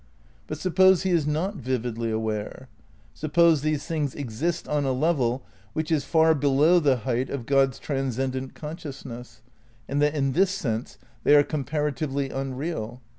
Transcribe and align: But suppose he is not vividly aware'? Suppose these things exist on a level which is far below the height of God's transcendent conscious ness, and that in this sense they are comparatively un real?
But 0.47 0.57
suppose 0.57 1.03
he 1.03 1.11
is 1.11 1.27
not 1.27 1.57
vividly 1.57 2.09
aware'? 2.09 2.69
Suppose 3.13 3.61
these 3.61 3.85
things 3.85 4.15
exist 4.15 4.67
on 4.67 4.83
a 4.83 4.91
level 4.93 5.43
which 5.73 5.91
is 5.91 6.05
far 6.05 6.33
below 6.33 6.79
the 6.79 6.97
height 7.05 7.29
of 7.29 7.45
God's 7.45 7.77
transcendent 7.77 8.55
conscious 8.55 9.05
ness, 9.05 9.43
and 9.87 10.01
that 10.01 10.15
in 10.15 10.31
this 10.31 10.49
sense 10.49 10.97
they 11.23 11.35
are 11.35 11.43
comparatively 11.43 12.31
un 12.31 12.55
real? 12.55 12.99